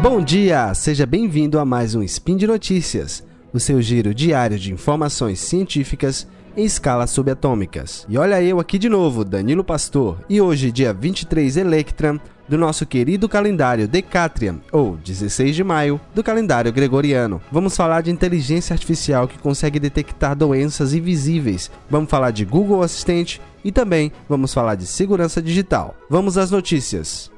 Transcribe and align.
Bom 0.00 0.22
dia, 0.22 0.72
seja 0.74 1.04
bem-vindo 1.04 1.58
a 1.58 1.64
mais 1.64 1.96
um 1.96 2.02
Spin 2.04 2.36
de 2.36 2.46
Notícias, 2.46 3.24
o 3.52 3.58
seu 3.58 3.82
giro 3.82 4.14
diário 4.14 4.56
de 4.56 4.72
informações 4.72 5.40
científicas 5.40 6.26
em 6.56 6.64
escalas 6.64 7.10
subatômicas. 7.10 8.06
E 8.08 8.16
olha 8.16 8.40
eu 8.40 8.60
aqui 8.60 8.78
de 8.78 8.88
novo, 8.88 9.24
Danilo 9.24 9.64
Pastor, 9.64 10.18
e 10.28 10.40
hoje, 10.40 10.70
dia 10.70 10.92
23 10.92 11.56
Electran, 11.56 12.20
do 12.48 12.56
nosso 12.56 12.86
querido 12.86 13.28
calendário 13.28 13.88
Decatrian, 13.88 14.60
ou 14.70 14.96
16 14.96 15.56
de 15.56 15.64
maio, 15.64 16.00
do 16.14 16.22
calendário 16.22 16.72
gregoriano. 16.72 17.42
Vamos 17.50 17.76
falar 17.76 18.00
de 18.00 18.10
inteligência 18.12 18.74
artificial 18.74 19.26
que 19.26 19.38
consegue 19.38 19.80
detectar 19.80 20.36
doenças 20.36 20.94
invisíveis. 20.94 21.70
Vamos 21.90 22.08
falar 22.08 22.30
de 22.30 22.44
Google 22.44 22.82
Assistente 22.82 23.40
e 23.64 23.72
também 23.72 24.12
vamos 24.28 24.54
falar 24.54 24.76
de 24.76 24.86
segurança 24.86 25.42
digital. 25.42 25.96
Vamos 26.08 26.38
às 26.38 26.52
notícias. 26.52 27.30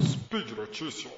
Speed 0.00 0.50
Notícias. 0.56 1.15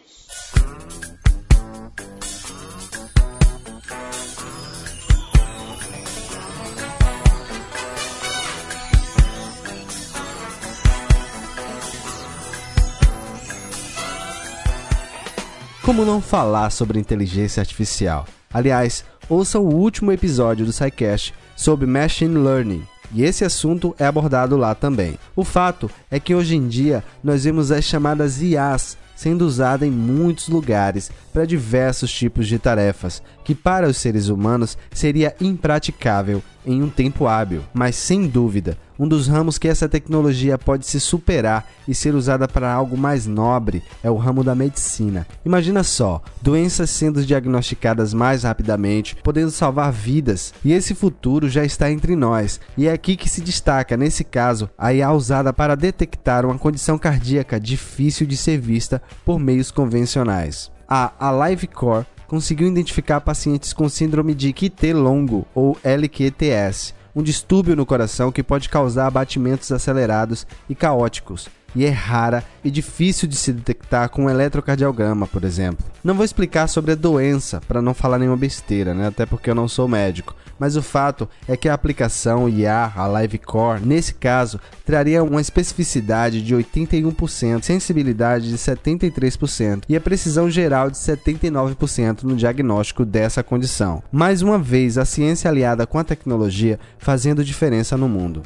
Como 15.88 16.04
não 16.04 16.20
falar 16.20 16.68
sobre 16.68 17.00
inteligência 17.00 17.62
artificial? 17.62 18.26
Aliás, 18.52 19.06
ouça 19.26 19.58
o 19.58 19.74
último 19.74 20.12
episódio 20.12 20.66
do 20.66 20.70
SciCast 20.70 21.32
sobre 21.56 21.86
Machine 21.86 22.36
Learning, 22.36 22.82
e 23.10 23.22
esse 23.22 23.42
assunto 23.42 23.96
é 23.98 24.04
abordado 24.04 24.54
lá 24.54 24.74
também. 24.74 25.18
O 25.34 25.44
fato 25.44 25.90
é 26.10 26.20
que 26.20 26.34
hoje 26.34 26.56
em 26.56 26.68
dia 26.68 27.02
nós 27.24 27.44
vemos 27.44 27.72
as 27.72 27.86
chamadas 27.86 28.42
IAs 28.42 28.98
sendo 29.18 29.44
usada 29.44 29.84
em 29.84 29.90
muitos 29.90 30.48
lugares 30.48 31.10
para 31.32 31.44
diversos 31.44 32.08
tipos 32.12 32.46
de 32.46 32.56
tarefas, 32.56 33.20
que 33.44 33.52
para 33.52 33.88
os 33.88 33.96
seres 33.96 34.28
humanos 34.28 34.78
seria 34.92 35.34
impraticável 35.40 36.40
em 36.64 36.82
um 36.82 36.88
tempo 36.88 37.26
hábil, 37.26 37.64
mas 37.74 37.96
sem 37.96 38.28
dúvida, 38.28 38.78
um 38.98 39.06
dos 39.06 39.28
ramos 39.28 39.56
que 39.58 39.68
essa 39.68 39.88
tecnologia 39.88 40.58
pode 40.58 40.84
se 40.84 40.98
superar 40.98 41.66
e 41.86 41.94
ser 41.94 42.14
usada 42.14 42.48
para 42.48 42.70
algo 42.70 42.96
mais 42.96 43.26
nobre 43.26 43.82
é 44.02 44.10
o 44.10 44.16
ramo 44.16 44.42
da 44.42 44.54
medicina. 44.54 45.26
Imagina 45.46 45.84
só, 45.84 46.20
doenças 46.42 46.90
sendo 46.90 47.24
diagnosticadas 47.24 48.12
mais 48.12 48.42
rapidamente, 48.42 49.16
podendo 49.22 49.50
salvar 49.50 49.92
vidas, 49.92 50.52
e 50.64 50.72
esse 50.72 50.94
futuro 50.94 51.48
já 51.48 51.64
está 51.64 51.90
entre 51.90 52.16
nós. 52.16 52.60
E 52.76 52.88
é 52.88 52.92
aqui 52.92 53.16
que 53.16 53.28
se 53.28 53.40
destaca, 53.40 53.96
nesse 53.96 54.24
caso, 54.24 54.68
a 54.76 54.92
IA 54.92 55.12
usada 55.12 55.52
para 55.52 55.76
detectar 55.76 56.44
uma 56.44 56.58
condição 56.58 56.98
cardíaca 56.98 57.60
difícil 57.60 58.26
de 58.26 58.36
ser 58.36 58.58
vista 58.58 59.00
por 59.24 59.38
meios 59.38 59.70
convencionais. 59.70 60.70
A 60.88 61.12
AliveCore 61.18 62.06
conseguiu 62.26 62.68
identificar 62.68 63.20
pacientes 63.20 63.72
com 63.72 63.88
síndrome 63.88 64.34
de 64.34 64.52
QT 64.52 64.92
longo 64.92 65.46
ou 65.54 65.76
LQTS, 65.82 66.94
um 67.14 67.22
distúrbio 67.22 67.74
no 67.74 67.86
coração 67.86 68.30
que 68.30 68.42
pode 68.42 68.68
causar 68.68 69.10
batimentos 69.10 69.72
acelerados 69.72 70.46
e 70.68 70.74
caóticos, 70.74 71.48
e 71.74 71.84
é 71.84 71.90
rara 71.90 72.44
e 72.64 72.70
difícil 72.70 73.28
de 73.28 73.36
se 73.36 73.52
detectar 73.52 74.08
com 74.08 74.24
um 74.24 74.30
eletrocardiograma, 74.30 75.26
por 75.26 75.44
exemplo. 75.44 75.84
Não 76.02 76.14
vou 76.14 76.24
explicar 76.24 76.66
sobre 76.68 76.92
a 76.92 76.96
doença 76.96 77.60
para 77.66 77.82
não 77.82 77.94
falar 77.94 78.18
nenhuma 78.18 78.36
besteira, 78.36 78.94
né? 78.94 79.08
até 79.08 79.26
porque 79.26 79.50
eu 79.50 79.54
não 79.54 79.68
sou 79.68 79.88
médico, 79.88 80.34
mas 80.58 80.76
o 80.76 80.82
fato 80.82 81.28
é 81.46 81.56
que 81.56 81.68
a 81.68 81.74
aplicação 81.74 82.48
IA, 82.48 82.92
a 82.94 83.20
LiveCore, 83.20 83.84
nesse 83.84 84.14
caso, 84.14 84.60
traria 84.84 85.22
uma 85.22 85.40
especificidade 85.40 86.42
de 86.42 86.54
81%, 86.54 87.62
sensibilidade 87.62 88.48
de 88.48 88.56
73% 88.56 89.84
e 89.88 89.96
a 89.96 90.00
precisão 90.00 90.50
geral 90.50 90.90
de 90.90 90.96
79% 90.96 92.22
no 92.22 92.36
diagnóstico 92.36 93.04
dessa 93.04 93.42
condição. 93.42 94.02
Mais 94.10 94.42
uma 94.42 94.58
vez, 94.58 94.98
a 94.98 95.04
ciência 95.04 95.50
aliada 95.50 95.86
com 95.86 95.98
a 95.98 96.04
tecnologia 96.04 96.78
fazendo 96.98 97.44
diferença 97.44 97.96
no 97.96 98.08
mundo. 98.08 98.42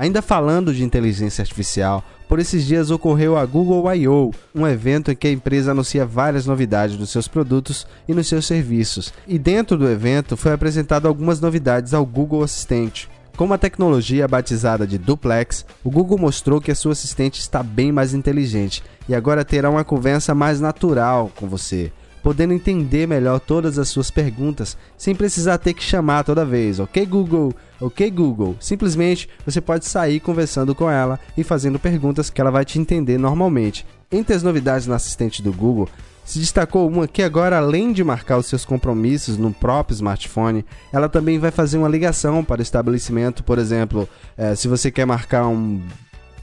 Ainda 0.00 0.22
falando 0.22 0.72
de 0.72 0.82
inteligência 0.82 1.42
artificial, 1.42 2.02
por 2.26 2.38
esses 2.38 2.64
dias 2.64 2.90
ocorreu 2.90 3.36
a 3.36 3.44
Google 3.44 3.94
I.O., 3.94 4.30
um 4.54 4.66
evento 4.66 5.10
em 5.10 5.14
que 5.14 5.28
a 5.28 5.30
empresa 5.30 5.72
anuncia 5.72 6.06
várias 6.06 6.46
novidades 6.46 6.96
dos 6.96 7.10
seus 7.10 7.28
produtos 7.28 7.86
e 8.08 8.14
nos 8.14 8.26
seus 8.26 8.46
serviços. 8.46 9.12
E 9.28 9.38
dentro 9.38 9.76
do 9.76 9.86
evento 9.86 10.38
foi 10.38 10.54
apresentado 10.54 11.06
algumas 11.06 11.38
novidades 11.38 11.92
ao 11.92 12.06
Google 12.06 12.42
Assistente. 12.42 13.10
Com 13.36 13.44
uma 13.44 13.58
tecnologia 13.58 14.26
batizada 14.26 14.86
de 14.86 14.96
Duplex, 14.96 15.66
o 15.84 15.90
Google 15.90 16.16
mostrou 16.16 16.62
que 16.62 16.70
a 16.70 16.74
sua 16.74 16.92
assistente 16.92 17.38
está 17.38 17.62
bem 17.62 17.92
mais 17.92 18.14
inteligente 18.14 18.82
e 19.06 19.14
agora 19.14 19.44
terá 19.44 19.68
uma 19.68 19.84
conversa 19.84 20.34
mais 20.34 20.62
natural 20.62 21.30
com 21.36 21.46
você 21.46 21.92
podendo 22.22 22.52
entender 22.52 23.06
melhor 23.06 23.40
todas 23.40 23.78
as 23.78 23.88
suas 23.88 24.10
perguntas 24.10 24.76
sem 24.96 25.14
precisar 25.14 25.56
ter 25.56 25.72
que 25.72 25.82
chamar 25.82 26.22
toda 26.22 26.44
vez. 26.44 26.78
Ok, 26.78 27.04
Google? 27.06 27.54
Ok, 27.80 28.10
Google? 28.10 28.56
Simplesmente 28.60 29.28
você 29.44 29.60
pode 29.60 29.86
sair 29.86 30.20
conversando 30.20 30.74
com 30.74 30.90
ela 30.90 31.18
e 31.36 31.42
fazendo 31.42 31.78
perguntas 31.78 32.28
que 32.28 32.40
ela 32.40 32.50
vai 32.50 32.64
te 32.64 32.78
entender 32.78 33.16
normalmente. 33.18 33.86
Entre 34.12 34.34
as 34.34 34.42
novidades 34.42 34.86
no 34.86 34.94
assistente 34.94 35.40
do 35.42 35.52
Google, 35.52 35.88
se 36.24 36.38
destacou 36.38 36.86
uma 36.88 37.08
que 37.08 37.22
agora, 37.22 37.56
além 37.56 37.92
de 37.92 38.04
marcar 38.04 38.36
os 38.36 38.46
seus 38.46 38.64
compromissos 38.64 39.36
no 39.36 39.52
próprio 39.52 39.94
smartphone, 39.94 40.64
ela 40.92 41.08
também 41.08 41.38
vai 41.38 41.50
fazer 41.50 41.78
uma 41.78 41.88
ligação 41.88 42.44
para 42.44 42.60
o 42.60 42.62
estabelecimento. 42.62 43.42
Por 43.42 43.58
exemplo, 43.58 44.08
é, 44.36 44.54
se 44.54 44.68
você 44.68 44.90
quer 44.90 45.06
marcar 45.06 45.46
um 45.46 45.80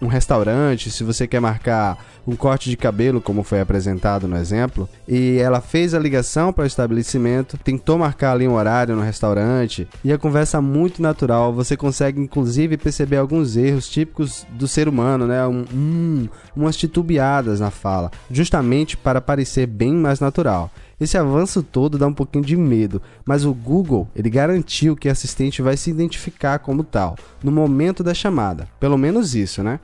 um 0.02 0.08
restaurante, 0.08 0.92
se 0.92 1.04
você 1.04 1.28
quer 1.28 1.40
marcar 1.40 1.98
um 2.28 2.36
corte 2.36 2.70
de 2.70 2.76
cabelo, 2.76 3.22
como 3.22 3.42
foi 3.42 3.62
apresentado 3.62 4.28
no 4.28 4.36
exemplo, 4.36 4.88
e 5.08 5.38
ela 5.38 5.62
fez 5.62 5.94
a 5.94 6.00
ligação 6.00 6.52
para 6.52 6.66
o 6.66 6.68
estabelecimento, 6.68 7.58
tentou 7.58 7.98
marcar 7.98 8.34
ali 8.34 8.48
um 8.48 8.56
horário 8.56 8.96
no 8.96 9.02
restaurante, 9.02 9.88
e 10.04 10.12
a 10.12 10.18
conversa 10.18 10.62
muito 10.62 11.02
natural, 11.02 11.54
você 11.54 11.78
consegue 11.78 12.20
inclusive 12.20 12.78
perceber 12.78 13.18
alguns 13.18 13.56
erros 13.56 13.88
típicos 13.88 14.46
do 14.52 14.68
ser 14.68 14.90
humano, 14.90 15.26
né? 15.26 15.46
Um, 15.48 15.66
um, 15.74 16.30
umas 16.56 16.76
titubeadas 16.76 17.60
na 17.60 17.72
fala, 17.72 18.12
justamente 18.30 18.98
para 18.98 19.22
parecer 19.22 19.66
bem 19.66 19.94
mais 19.94 20.20
natural. 20.20 20.70
Esse 21.00 21.16
avanço 21.16 21.62
todo 21.62 21.98
dá 21.98 22.08
um 22.08 22.14
pouquinho 22.14 22.44
de 22.44 22.58
medo, 22.58 23.02
mas 23.24 23.46
o 23.46 23.54
Google 23.54 24.08
ele 24.16 24.32
garantiu 24.32 24.96
que 24.96 25.08
o 25.08 25.12
assistente 25.12 25.62
vai 25.62 25.78
se 25.78 25.92
identificar 25.92 26.58
como 26.58 26.84
tal 26.84 27.16
no 27.44 27.52
momento 27.52 28.04
da 28.04 28.16
chamada. 28.16 28.68
Pelo 28.80 28.98
menos 28.98 29.36
isso, 29.36 29.62
né? 29.62 29.80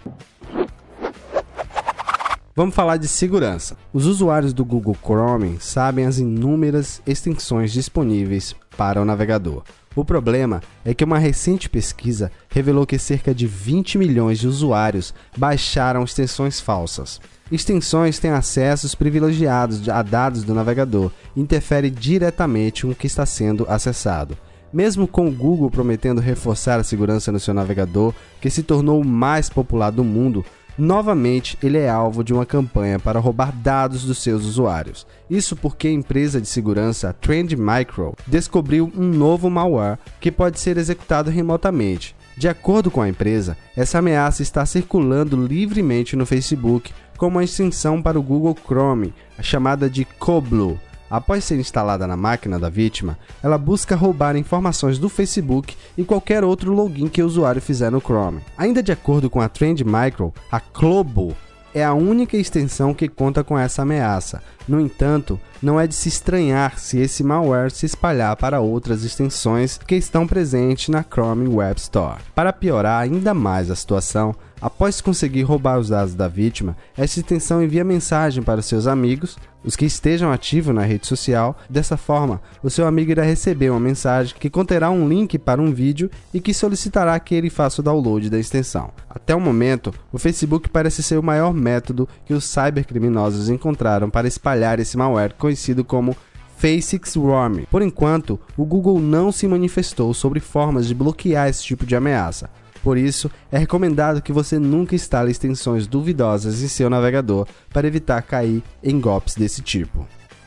Vamos 2.56 2.76
falar 2.76 2.98
de 2.98 3.08
segurança. 3.08 3.76
Os 3.92 4.06
usuários 4.06 4.54
do 4.54 4.64
Google 4.64 4.96
Chrome 5.04 5.58
sabem 5.60 6.06
as 6.06 6.20
inúmeras 6.20 7.02
extensões 7.06 7.72
disponíveis 7.72 8.56
para 8.78 9.02
o 9.02 9.06
navegador. 9.06 9.64
O 9.96 10.04
problema 10.04 10.62
é 10.84 10.94
que 10.94 11.04
uma 11.04 11.20
recente 11.20 11.70
pesquisa 11.70 12.32
revelou 12.50 12.86
que 12.86 12.98
cerca 12.98 13.34
de 13.34 13.46
20 13.46 13.98
milhões 13.98 14.40
de 14.40 14.48
usuários 14.48 15.14
baixaram 15.38 16.04
extensões 16.04 16.60
falsas. 16.60 17.22
Extensões 17.52 18.18
têm 18.18 18.32
acessos 18.32 18.96
privilegiados 18.96 19.88
a 19.88 20.02
dados 20.02 20.44
do 20.44 20.56
navegador 20.56 21.12
e 21.36 21.42
interfere 21.42 21.92
diretamente 21.92 22.84
com 22.84 22.92
o 22.92 22.96
que 22.96 23.06
está 23.06 23.26
sendo 23.26 23.68
acessado. 23.70 24.36
Mesmo 24.74 25.08
com 25.08 25.28
o 25.28 25.32
Google 25.32 25.70
prometendo 25.70 26.20
reforçar 26.20 26.80
a 26.80 26.84
segurança 26.84 27.32
no 27.32 27.40
seu 27.40 27.54
navegador, 27.54 28.12
que 28.42 28.50
se 28.50 28.64
tornou 28.64 29.00
o 29.00 29.06
mais 29.06 29.48
popular 29.48 29.92
do 29.92 30.04
mundo, 30.04 30.44
novamente 30.78 31.58
ele 31.62 31.78
é 31.78 31.90
alvo 31.90 32.24
de 32.24 32.34
uma 32.34 32.46
campanha 32.46 33.00
para 33.00 33.20
roubar 33.20 33.52
dados 33.52 34.04
dos 34.04 34.20
seus 34.20 34.46
usuários. 34.46 35.06
Isso 35.30 35.56
porque 35.56 35.88
a 35.88 35.92
empresa 35.92 36.42
de 36.42 36.48
segurança 36.48 37.14
Trend 37.14 37.56
Micro 37.56 38.16
descobriu 38.28 38.92
um 38.96 39.08
novo 39.08 39.50
malware 39.50 40.00
que 40.20 40.32
pode 40.32 40.60
ser 40.60 40.78
executado 40.78 41.30
remotamente. 41.30 42.16
De 42.36 42.48
acordo 42.48 42.90
com 42.90 43.02
a 43.02 43.10
empresa, 43.10 43.56
essa 43.76 44.00
ameaça 44.00 44.42
está 44.42 44.66
circulando 44.66 45.46
livremente 45.46 46.16
no 46.16 46.26
Facebook 46.26 46.92
como 47.18 47.38
uma 47.38 47.44
extensão 47.44 48.02
para 48.02 48.20
o 48.20 48.24
Google 48.24 48.58
Chrome, 48.66 49.14
chamada 49.40 49.90
de 49.90 50.04
Coblu. 50.04 50.80
Após 51.14 51.44
ser 51.44 51.60
instalada 51.60 52.08
na 52.08 52.18
máquina 52.18 52.58
da 52.58 52.70
vítima, 52.70 53.20
ela 53.44 53.56
busca 53.56 53.96
roubar 53.96 54.36
informações 54.36 54.98
do 54.98 55.08
Facebook 55.08 55.78
e 55.96 56.04
qualquer 56.04 56.44
outro 56.44 56.74
login 56.74 57.08
que 57.08 57.22
o 57.22 57.26
usuário 57.28 57.62
fizer 57.62 57.92
no 57.92 58.02
Chrome. 58.02 58.42
Ainda 58.58 58.82
de 58.82 58.92
acordo 58.92 59.30
com 59.30 59.40
a 59.40 59.48
Trend 59.48 59.84
Micro, 59.84 60.34
a 60.52 60.60
Clobo 60.60 61.38
é 61.72 61.86
a 61.86 61.94
única 61.94 62.36
extensão 62.36 62.96
que 62.96 63.08
conta 63.08 63.44
com 63.44 63.56
essa 63.56 63.84
ameaça. 63.84 64.42
No 64.68 64.82
entanto, 64.82 65.40
não 65.62 65.80
é 65.80 65.86
de 65.86 65.94
se 65.94 66.10
estranhar 66.10 66.80
se 66.80 66.98
esse 66.98 67.24
malware 67.24 67.70
se 67.70 67.86
espalhar 67.86 68.36
para 68.36 68.60
outras 68.60 69.04
extensões 69.04 69.78
que 69.78 69.94
estão 69.94 70.26
presentes 70.26 70.90
na 70.90 71.04
Chrome 71.04 71.48
Web 71.48 71.80
Store. 71.80 72.22
Para 72.34 72.52
piorar 72.52 73.04
ainda 73.04 73.36
mais 73.36 73.70
a 73.70 73.76
situação, 73.76 74.34
Após 74.64 75.02
conseguir 75.02 75.42
roubar 75.42 75.78
os 75.78 75.90
dados 75.90 76.16
da 76.16 76.30
vítima, 76.30 76.78
essa 76.96 77.20
extensão 77.20 77.62
envia 77.62 77.84
mensagem 77.84 78.42
para 78.42 78.62
seus 78.62 78.88
amigos, 78.88 79.38
os 79.62 79.76
que 79.76 79.84
estejam 79.84 80.32
ativos 80.32 80.74
na 80.74 80.84
rede 80.84 81.06
social. 81.06 81.58
Dessa 81.70 81.98
forma, 81.98 82.42
o 82.64 82.70
seu 82.70 82.88
amigo 82.88 83.12
irá 83.12 83.24
receber 83.24 83.72
uma 83.72 83.80
mensagem 83.82 84.34
que 84.40 84.50
conterá 84.50 84.90
um 84.90 85.06
link 85.06 85.38
para 85.38 85.62
um 85.62 85.74
vídeo 85.74 86.10
e 86.34 86.40
que 86.40 86.54
solicitará 86.54 87.20
que 87.20 87.36
ele 87.36 87.50
faça 87.50 87.82
o 87.82 87.84
download 87.84 88.30
da 88.30 88.40
extensão. 88.40 88.92
Até 89.10 89.36
o 89.36 89.42
momento, 89.42 89.94
o 90.14 90.18
Facebook 90.18 90.70
parece 90.70 91.04
ser 91.04 91.20
o 91.20 91.24
maior 91.24 91.54
método 91.54 92.08
que 92.26 92.34
os 92.34 92.46
cybercriminosos 92.46 93.50
encontraram 93.50 94.10
para 94.10 94.30
espalhar 94.30 94.80
esse 94.80 94.96
malware 94.96 95.36
conhecido 95.38 95.84
como 95.84 96.16
Face6Worm. 96.62 97.66
Por 97.70 97.82
enquanto, 97.82 98.40
o 98.56 98.64
Google 98.64 99.02
não 99.02 99.30
se 99.30 99.46
manifestou 99.46 100.14
sobre 100.14 100.40
formas 100.40 100.88
de 100.88 100.96
bloquear 100.96 101.50
esse 101.50 101.66
tipo 101.66 101.86
de 101.86 101.98
ameaça. 101.98 102.50
Por 102.84 102.98
isso, 102.98 103.32
é 103.50 103.58
recomendado 103.58 104.22
que 104.22 104.34
você 104.34 104.60
nunca 104.60 104.94
instale 104.94 105.32
extensões 105.32 105.88
duvidosas 105.88 106.62
em 106.62 106.68
seu 106.68 106.90
navegador 106.90 107.48
para 107.70 107.88
evitar 107.88 108.22
cair 108.22 108.62
em 108.84 109.00
golpes 109.00 109.36
desse 109.36 109.62
tipo. 109.62 110.06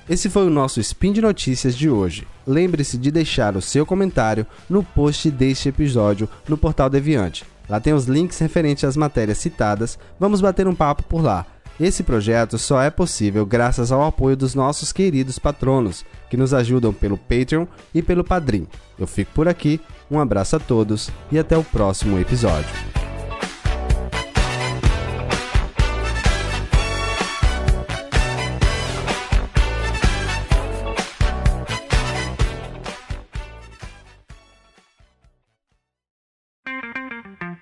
Esse 0.08 0.28
foi 0.28 0.46
o 0.46 0.50
nosso 0.50 0.78
Spin 0.78 1.12
de 1.12 1.22
Notícias 1.22 1.74
de 1.74 1.88
hoje. 1.88 2.28
Lembre-se 2.46 2.98
de 2.98 3.10
deixar 3.10 3.56
o 3.56 3.62
seu 3.62 3.86
comentário 3.86 4.46
no 4.68 4.84
post 4.84 5.30
deste 5.30 5.70
episódio 5.70 6.28
no 6.46 6.58
portal 6.58 6.90
Deviante. 6.90 7.44
Lá 7.68 7.80
tem 7.80 7.92
os 7.92 8.04
links 8.04 8.38
referentes 8.38 8.84
às 8.84 8.96
matérias 8.96 9.38
citadas. 9.38 9.98
Vamos 10.20 10.40
bater 10.40 10.68
um 10.68 10.74
papo 10.74 11.02
por 11.04 11.22
lá. 11.22 11.44
Esse 11.78 12.02
projeto 12.02 12.56
só 12.56 12.80
é 12.80 12.90
possível 12.90 13.44
graças 13.44 13.92
ao 13.92 14.02
apoio 14.02 14.36
dos 14.36 14.54
nossos 14.54 14.92
queridos 14.92 15.38
patronos, 15.38 16.04
que 16.30 16.36
nos 16.36 16.54
ajudam 16.54 16.92
pelo 16.92 17.18
Patreon 17.18 17.66
e 17.94 18.00
pelo 18.02 18.24
Padrim. 18.24 18.66
Eu 18.98 19.06
fico 19.06 19.30
por 19.34 19.46
aqui, 19.46 19.80
um 20.10 20.18
abraço 20.18 20.56
a 20.56 20.58
todos 20.58 21.10
e 21.30 21.38
até 21.38 21.56
o 21.56 21.62
próximo 21.62 22.18
episódio. 22.18 22.70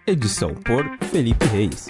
Edição 0.06 0.54
por 0.54 0.84
Felipe 1.10 1.46
Reis. 1.46 1.88